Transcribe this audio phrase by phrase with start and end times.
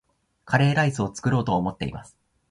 [0.45, 2.17] カレーライスを作ろうと思っています